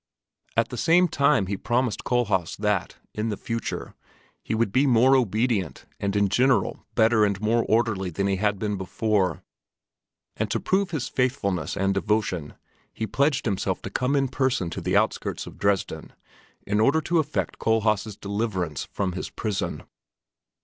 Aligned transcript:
At 0.57 0.69
the 0.69 0.77
same 0.77 1.07
time 1.07 1.45
he 1.45 1.55
promised 1.55 2.03
Kohlhaas 2.03 2.57
that, 2.57 2.95
in 3.13 3.29
the 3.29 3.37
future, 3.37 3.93
he 4.41 4.55
would 4.55 4.71
be 4.71 4.87
more 4.87 5.15
obedient 5.15 5.85
and 5.99 6.15
in 6.15 6.27
general 6.27 6.83
better 6.95 7.23
and 7.23 7.39
more 7.39 7.63
orderly 7.69 8.09
than 8.09 8.25
he 8.25 8.37
had 8.37 8.57
been 8.57 8.77
before; 8.77 9.43
and 10.35 10.49
to 10.49 10.59
prove 10.59 10.89
his 10.89 11.07
faithfulness 11.07 11.77
and 11.77 11.93
devotion 11.93 12.55
he 12.91 13.05
pledged 13.05 13.45
himself 13.45 13.79
to 13.83 13.91
come 13.91 14.15
in 14.15 14.27
person 14.27 14.71
to 14.71 14.81
the 14.81 14.97
outskirts 14.97 15.45
of 15.45 15.59
Dresden 15.59 16.13
in 16.65 16.79
order 16.79 16.99
to 17.01 17.19
effect 17.19 17.59
Kohlhaas' 17.59 18.19
deliverance 18.19 18.85
from 18.85 19.11
his 19.11 19.29
prison. 19.29 19.83